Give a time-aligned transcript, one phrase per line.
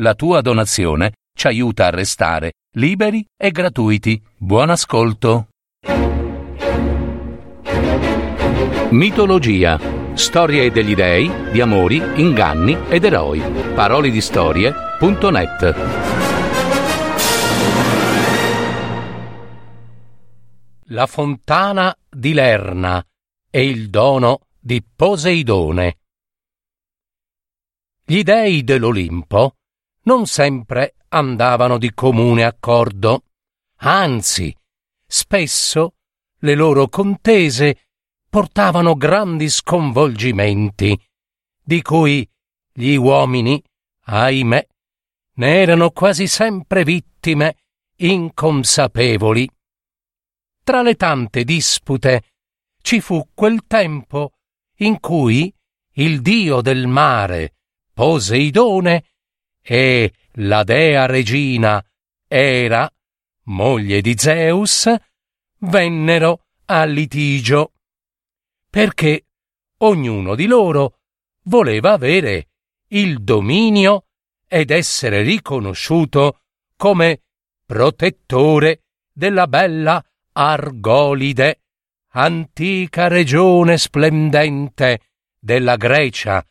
[0.00, 4.22] La tua donazione ci aiuta a restare liberi e gratuiti.
[4.36, 5.48] Buon ascolto.
[8.90, 9.80] Mitologia.
[10.12, 13.40] Storie degli dei, di amori, inganni ed eroi.
[13.74, 15.74] Parole di storie.net.
[20.88, 23.02] La fontana di Lerna
[23.50, 25.96] e il dono di Poseidone.
[28.04, 29.54] Gli dei dell'Olimpo
[30.06, 33.24] non sempre andavano di comune accordo,
[33.80, 34.54] anzi,
[35.06, 35.94] spesso
[36.40, 37.88] le loro contese
[38.28, 40.98] portavano grandi sconvolgimenti,
[41.62, 42.28] di cui
[42.72, 43.62] gli uomini,
[44.04, 44.66] ahimè,
[45.34, 47.56] ne erano quasi sempre vittime
[47.96, 49.48] inconsapevoli.
[50.62, 52.32] Tra le tante dispute
[52.82, 54.32] ci fu quel tempo
[54.78, 55.52] in cui
[55.94, 57.54] il dio del mare,
[57.92, 59.15] Poseidone,
[59.68, 61.84] e la dea regina
[62.28, 62.88] Era,
[63.46, 64.88] moglie di Zeus,
[65.58, 67.72] vennero a litigio,
[68.70, 69.26] perché
[69.78, 70.98] ognuno di loro
[71.44, 72.48] voleva avere
[72.88, 74.04] il dominio
[74.46, 76.42] ed essere riconosciuto
[76.76, 77.22] come
[77.64, 81.62] protettore della bella Argolide,
[82.10, 85.00] antica regione splendente
[85.40, 86.44] della Grecia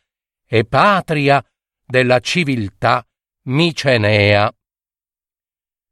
[0.44, 1.42] e patria
[1.86, 3.06] della civiltà
[3.44, 4.52] micenea.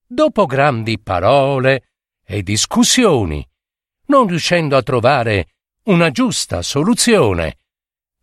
[0.07, 1.91] Dopo grandi parole
[2.25, 3.47] e discussioni,
[4.07, 7.59] non riuscendo a trovare una giusta soluzione,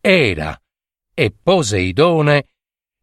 [0.02, 0.60] Era
[1.14, 2.48] e Poseidone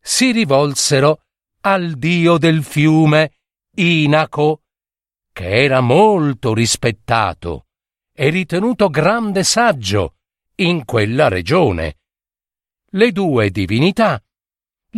[0.01, 1.23] si rivolsero
[1.61, 3.33] al dio del fiume,
[3.77, 4.63] Inaco,
[5.33, 7.67] che era molto rispettato
[8.13, 10.17] e ritenuto grande saggio
[10.57, 11.99] in quella regione.
[12.91, 14.21] Le due divinità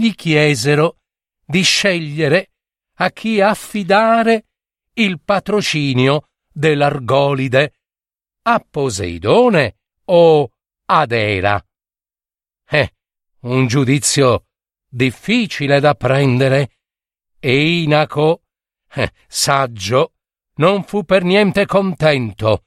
[0.01, 0.97] gli chiesero
[1.45, 2.53] di scegliere
[2.95, 4.47] a chi affidare
[4.95, 7.75] il patrocinio dell'Argolide,
[8.43, 9.77] a Poseidone
[10.07, 10.51] o
[10.87, 11.63] ad Era.
[12.67, 12.95] Eh,
[13.41, 14.47] un giudizio
[14.89, 16.79] difficile da prendere.
[17.39, 18.43] E Inaco,
[18.93, 20.15] eh, saggio,
[20.57, 22.65] non fu per niente contento,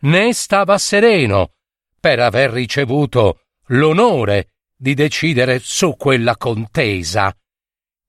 [0.00, 1.54] né stava sereno
[1.98, 7.36] per aver ricevuto l'onore di decidere su quella contesa.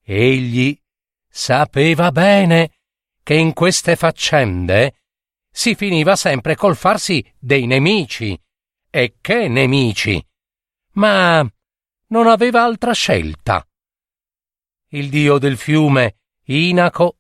[0.02, 0.80] Egli
[1.28, 2.78] sapeva bene
[3.22, 5.02] che in queste faccende
[5.52, 8.42] si finiva sempre col farsi dei nemici.
[8.90, 10.26] E che nemici!
[10.94, 11.46] Ma
[12.08, 13.68] non aveva altra scelta.
[14.94, 17.18] Il dio del fiume, Inaco,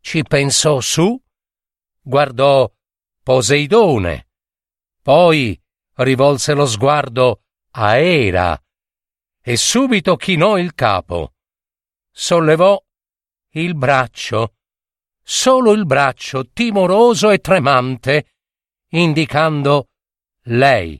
[0.00, 1.20] ci pensò su,
[2.00, 2.72] guardò
[3.22, 4.28] Poseidone,
[5.02, 5.60] poi
[5.94, 8.63] rivolse lo sguardo a Era
[9.46, 11.34] e subito chinò il capo.
[12.10, 12.82] Sollevò
[13.56, 14.54] il braccio,
[15.22, 18.36] solo il braccio timoroso e tremante,
[18.92, 19.90] indicando
[20.44, 20.98] lei,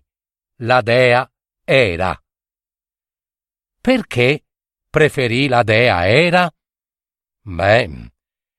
[0.56, 1.26] la dea
[1.64, 2.22] Era.
[3.80, 4.44] Perché
[4.90, 6.54] preferì la dea Era?
[7.46, 8.12] Beh,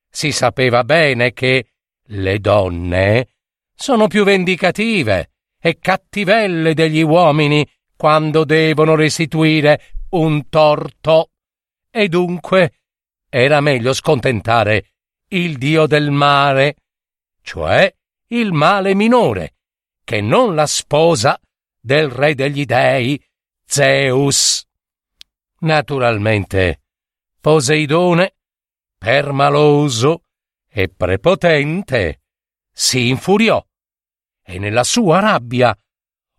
[0.09, 1.73] si sapeva bene che
[2.07, 3.35] le donne
[3.75, 11.31] sono più vendicative e cattivelle degli uomini quando devono restituire un torto.
[11.89, 12.79] E dunque
[13.29, 14.93] era meglio scontentare
[15.29, 16.75] il dio del mare,
[17.41, 17.93] cioè
[18.27, 19.55] il male minore,
[20.03, 21.39] che non la sposa
[21.79, 23.21] del re degli dei,
[23.63, 24.65] Zeus.
[25.59, 26.81] Naturalmente,
[27.39, 28.35] Poseidone,
[28.97, 30.23] permaloso
[30.67, 32.21] e prepotente,
[32.71, 33.63] si infuriò
[34.43, 35.75] e nella sua rabbia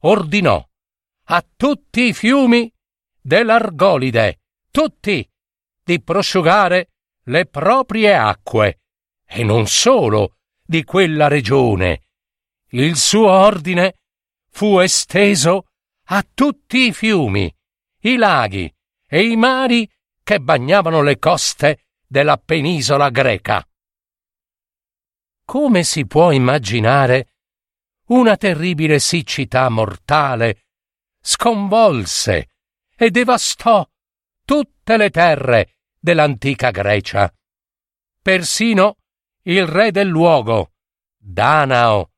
[0.01, 0.65] ordinò
[1.29, 2.73] a tutti i fiumi
[3.21, 5.29] dell'Argolide, tutti,
[5.83, 6.91] di prosciugare
[7.25, 8.81] le proprie acque,
[9.25, 12.03] e non solo di quella regione.
[12.71, 13.99] Il suo ordine
[14.51, 15.67] fu esteso
[16.09, 17.53] a tutti i fiumi,
[18.03, 18.73] i laghi
[19.09, 19.91] e i mari
[20.23, 23.67] che bagnavano le coste della penisola greca.
[25.45, 27.35] Come si può immaginare,
[28.07, 30.66] una terribile siccità mortale
[31.27, 32.51] sconvolse
[32.97, 33.85] e devastò
[34.45, 37.35] tutte le terre dell'antica Grecia.
[38.23, 38.99] Persino
[39.43, 40.75] il re del luogo,
[41.17, 42.13] Danao,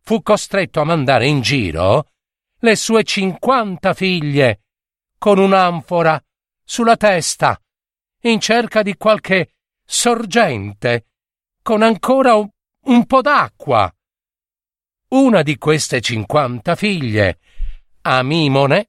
[0.00, 2.12] fu costretto a mandare in giro
[2.60, 4.62] le sue cinquanta figlie
[5.18, 6.18] con un'anfora
[6.64, 7.60] sulla testa
[8.22, 11.08] in cerca di qualche sorgente
[11.60, 12.48] con ancora un,
[12.84, 13.94] un po' d'acqua.
[15.08, 17.40] Una di queste cinquanta figlie
[18.06, 18.88] a Mimone,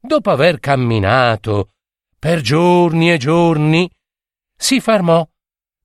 [0.00, 1.72] dopo aver camminato
[2.18, 3.90] per giorni e giorni
[4.56, 5.26] si fermò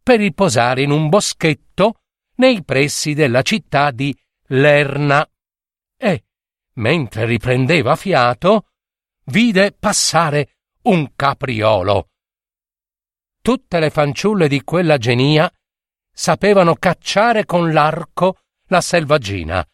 [0.02, 2.02] per riposare in un boschetto
[2.36, 4.16] nei pressi della città di
[4.48, 5.28] Lerna
[5.98, 6.26] e,
[6.74, 8.68] mentre riprendeva fiato,
[9.26, 12.10] vide passare un capriolo.
[13.42, 15.52] Tutte le fanciulle di quella genia
[16.12, 19.66] sapevano cacciare con l'arco la selvaggina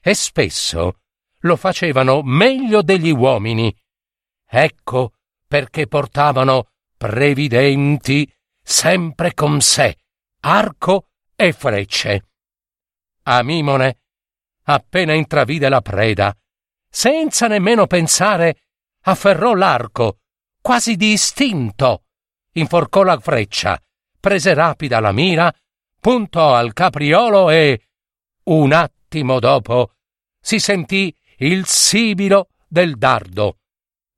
[0.00, 0.99] e spesso
[1.40, 3.74] lo facevano meglio degli uomini.
[4.46, 5.14] Ecco
[5.46, 8.30] perché portavano previdenti
[8.62, 9.96] sempre con sé
[10.40, 12.28] arco e frecce.
[13.24, 13.98] Amimone,
[14.64, 16.36] appena intravide la preda,
[16.88, 18.62] senza nemmeno pensare,
[19.02, 20.20] afferrò l'arco,
[20.60, 22.04] quasi di istinto,
[22.52, 23.80] inforcò la freccia,
[24.18, 25.54] prese rapida la mira,
[26.00, 27.88] puntò al capriolo e,
[28.44, 29.92] un attimo dopo,
[30.40, 33.58] si sentì il sibilo del dardo.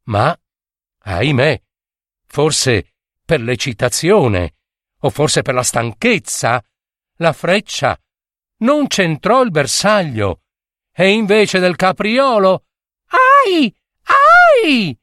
[0.04, 0.36] Ma,
[0.98, 1.62] ahimè,
[2.26, 4.54] forse per l'eccitazione,
[5.00, 6.62] o forse per la stanchezza,
[7.16, 7.98] la freccia
[8.58, 10.42] non centrò il bersaglio
[10.92, 12.64] e invece del capriolo,
[13.46, 13.74] ai,
[14.64, 14.96] ai,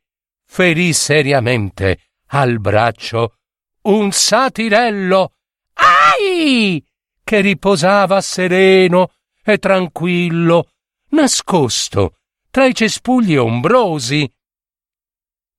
[0.45, 3.38] ferì seriamente al braccio
[3.83, 5.33] un satirello,
[5.74, 6.86] ai,
[7.24, 9.13] che riposava sereno
[9.44, 10.69] e tranquillo,
[11.09, 12.17] nascosto
[12.50, 14.31] tra i cespugli ombrosi.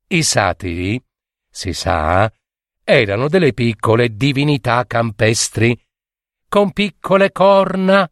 [0.09, 1.03] I satiri,
[1.49, 2.31] si sa,
[2.83, 5.79] erano delle piccole divinità campestri,
[6.49, 8.11] con piccole corna,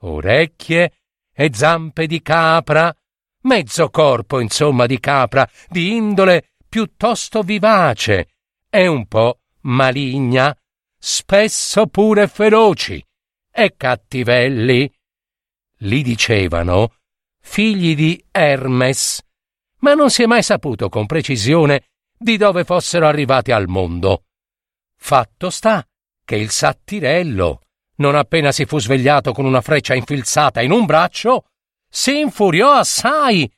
[0.00, 0.92] orecchie
[1.32, 2.94] e zampe di capra,
[3.42, 8.28] mezzo corpo, insomma, di capra, di indole piuttosto vivace
[8.68, 10.54] e un po' maligna,
[10.98, 13.04] spesso pure feroci
[13.50, 14.92] e cattivelli.
[15.84, 16.96] Li dicevano
[17.40, 19.22] figli di Hermes,
[19.78, 21.84] ma non si è mai saputo con precisione
[22.16, 24.24] di dove fossero arrivati al mondo.
[24.96, 25.86] Fatto sta
[26.22, 27.62] che il sattirello,
[27.96, 31.46] non appena si fu svegliato con una freccia infilzata in un braccio,
[31.88, 33.50] si infuriò assai,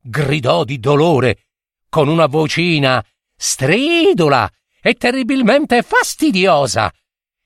[0.00, 1.46] gridò di dolore,
[1.88, 3.04] con una vocina
[3.36, 4.50] stridula
[4.80, 6.92] e terribilmente fastidiosa,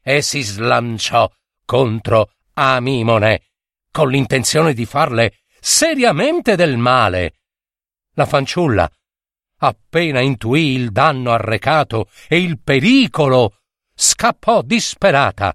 [0.02, 1.30] e si slanciò
[1.64, 3.47] contro Amimone,
[3.98, 7.32] con l'intenzione di farle seriamente del male.
[8.14, 8.88] La fanciulla,
[9.56, 13.56] appena intuì il danno arrecato e il pericolo,
[13.92, 15.52] scappò disperata.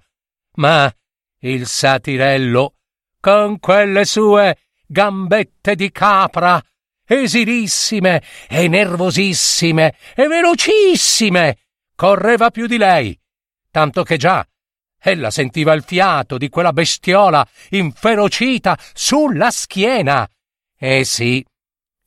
[0.56, 0.94] Ma
[1.40, 2.74] il satirello,
[3.22, 4.58] con quelle sue
[4.88, 6.62] gambette di capra,
[7.06, 11.60] esirissime e nervosissime e velocissime,
[11.96, 13.18] correva più di lei,
[13.72, 14.46] tanto che già
[15.06, 20.28] ella sentiva il fiato di quella bestiola inferocita sulla schiena.
[20.78, 21.46] E sì,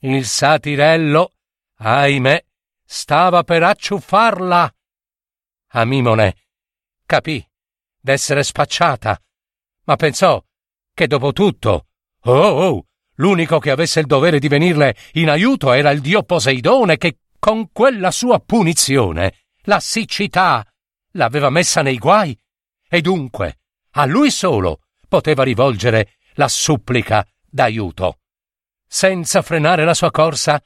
[0.01, 1.33] il satirello,
[1.77, 2.43] ahimè,
[2.83, 4.75] stava per acciuffarla.
[5.73, 6.37] Amimone
[7.05, 7.47] capì
[8.01, 9.21] d'essere spacciata,
[9.85, 10.43] ma pensò
[10.95, 11.87] che dopo tutto,
[12.23, 16.97] oh, oh, l'unico che avesse il dovere di venirle in aiuto era il dio Poseidone
[16.97, 20.67] che con quella sua punizione, la siccità,
[21.13, 22.37] l'aveva messa nei guai
[22.89, 23.59] e dunque
[23.93, 28.19] a lui solo poteva rivolgere la supplica d'aiuto.
[28.87, 30.63] Senza frenare la sua corsa,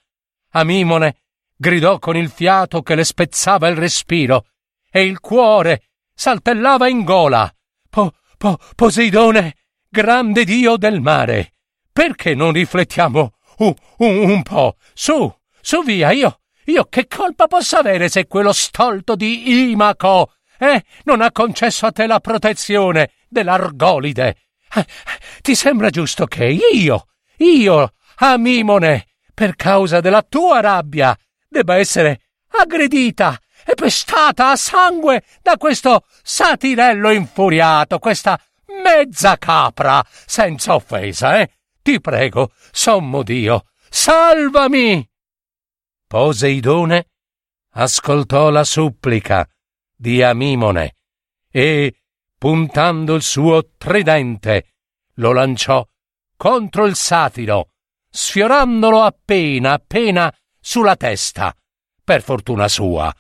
[0.50, 1.16] Amimone
[1.56, 4.46] gridò con il fiato che le spezzava il respiro
[4.90, 7.52] e il cuore saltellava in gola.
[7.88, 9.56] Po, po, Poseidone,
[9.88, 11.54] grande dio del mare,
[11.92, 14.76] perché non riflettiamo un, un, un po'?
[14.92, 20.84] Su, su via, io, io che colpa posso avere se quello stolto di Imaco eh,
[21.04, 24.36] non ha concesso a te la protezione dell'Argolide.
[24.74, 24.86] Eh,
[25.40, 27.06] ti sembra giusto che io,
[27.38, 31.16] io, Amimone, per causa della tua rabbia,
[31.48, 38.38] debba essere aggredita e pestata a sangue da questo satirello infuriato, questa
[38.84, 41.50] mezza capra, senza offesa, eh?
[41.80, 45.08] Ti prego, sommo Dio, salvami!
[46.06, 47.06] Poseidone
[47.72, 49.48] ascoltò la supplica
[50.00, 50.94] di Amimone
[51.50, 51.94] e,
[52.38, 54.76] puntando il suo tridente,
[55.16, 55.86] lo lanciò
[56.38, 57.72] contro il satiro,
[58.08, 61.54] sfiorandolo appena appena sulla testa,
[62.02, 63.14] per fortuna sua,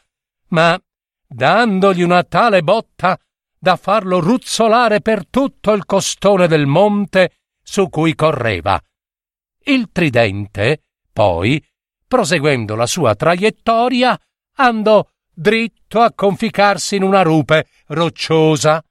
[0.48, 0.80] ma
[1.26, 3.18] dandogli una tale botta
[3.58, 8.80] da farlo ruzzolare per tutto il costone del monte su cui correva.
[9.64, 11.62] Il tridente, poi,
[12.08, 14.18] proseguendo la sua traiettoria,
[14.56, 15.06] andò
[15.40, 18.84] dritto a conficarsi in una rupe rocciosa.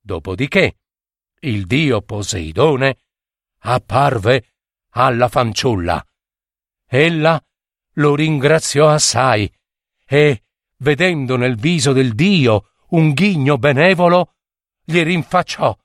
[0.00, 0.78] Dopodiché
[1.42, 2.96] il dio Poseidone
[3.60, 4.54] apparve
[4.94, 6.04] alla fanciulla.
[6.84, 7.40] Ella
[7.94, 9.48] lo ringraziò assai
[10.04, 10.42] e,
[10.78, 14.34] vedendo nel viso del Dio un ghigno benevolo,
[14.82, 15.76] gli rinfacciò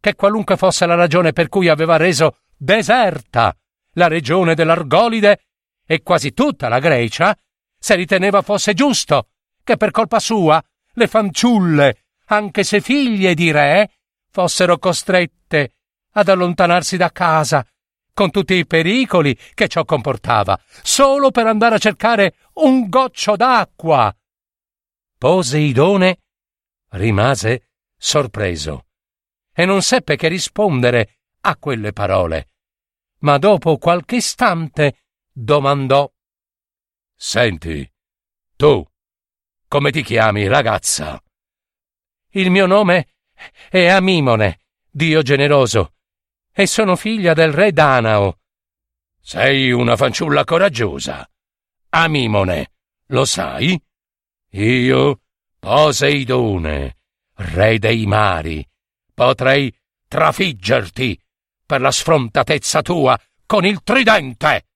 [0.00, 3.56] che qualunque fosse la ragione per cui aveva reso deserta
[3.92, 5.44] la regione dell'Argolide
[5.86, 7.36] e quasi tutta la Grecia,
[7.78, 9.28] se riteneva fosse giusto
[9.66, 13.90] che per colpa sua le fanciulle, anche se figlie di re,
[14.30, 15.72] fossero costrette
[16.12, 17.66] ad allontanarsi da casa,
[18.14, 24.16] con tutti i pericoli che ciò comportava, solo per andare a cercare un goccio d'acqua.
[25.18, 26.18] Poseidone
[26.90, 28.86] rimase sorpreso
[29.52, 32.50] e non seppe che rispondere a quelle parole,
[33.20, 35.00] ma dopo qualche istante
[35.32, 36.08] domandò
[37.18, 37.90] Senti,
[38.54, 38.86] tu,
[39.68, 41.20] come ti chiami, ragazza?
[42.30, 43.14] Il mio nome
[43.68, 45.94] è Amimone, Dio generoso,
[46.52, 48.38] e sono figlia del re Danao.
[49.20, 51.28] Sei una fanciulla coraggiosa.
[51.90, 52.72] Amimone,
[53.06, 53.80] lo sai?
[54.50, 55.20] Io,
[55.58, 56.98] Poseidone,
[57.34, 58.66] re dei mari,
[59.12, 59.74] potrei
[60.06, 61.20] trafiggerti
[61.66, 64.68] per la sfrontatezza tua con il tridente.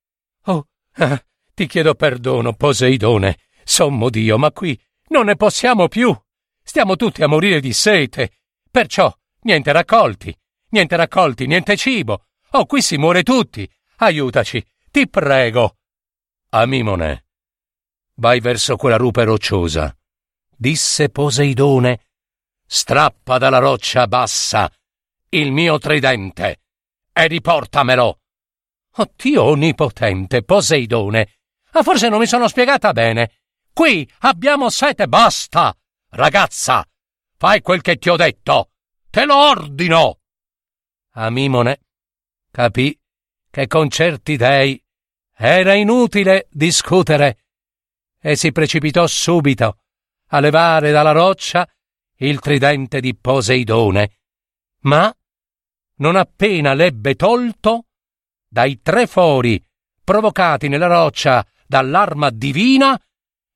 [0.44, 0.66] Oh,
[0.96, 3.38] eh, ti chiedo perdono, Poseidone,
[3.70, 6.16] sommo Dio, ma qui non ne possiamo più.
[6.62, 8.38] Stiamo tutti a morire di sete.
[8.70, 9.12] Perciò,
[9.42, 10.36] niente raccolti,
[10.70, 12.26] niente raccolti, niente cibo.
[12.50, 13.68] Oh, qui si muore tutti.
[13.96, 15.76] Aiutaci, ti prego.
[16.50, 17.26] Amimone,
[18.14, 19.94] vai verso quella rupe rocciosa
[20.60, 22.08] disse Poseidone,
[22.66, 24.70] strappa dalla roccia bassa
[25.30, 26.60] il mio tridente
[27.14, 28.20] e riportamelo.
[28.96, 31.38] Oh Dio onnipotente, Poseidone,
[31.72, 33.39] ma forse non mi sono spiegata bene.
[33.72, 35.76] Qui abbiamo sete, basta!
[36.10, 36.86] Ragazza,
[37.36, 38.70] fai quel che ti ho detto!
[39.10, 40.20] Te lo ordino!
[41.12, 41.80] Amimone
[42.50, 42.98] capì
[43.50, 44.82] che con certi dei
[45.32, 47.44] era inutile discutere
[48.20, 49.78] e si precipitò subito
[50.28, 51.68] a levare dalla roccia
[52.16, 54.18] il tridente di Poseidone,
[54.80, 55.12] ma
[55.96, 57.86] non appena l'ebbe tolto,
[58.46, 59.62] dai tre fori
[60.04, 63.00] provocati nella roccia dall'arma divina,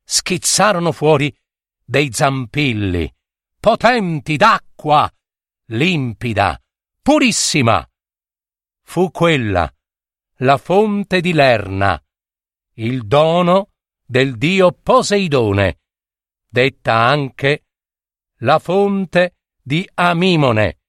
[0.04, 1.34] schizzarono fuori
[1.82, 3.12] dei zampilli,
[3.58, 5.10] potenti d'acqua,
[5.66, 6.60] limpida,
[7.02, 7.86] purissima.
[8.82, 9.72] Fu quella
[10.38, 12.00] la fonte di Lerna,
[12.74, 13.70] il dono
[14.04, 15.80] del dio Poseidone,
[16.46, 17.64] detta anche
[18.38, 20.80] la fonte di Amimone,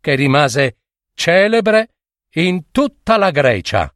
[0.00, 0.78] che rimase
[1.14, 1.94] celebre
[2.34, 3.95] in tutta la Grecia.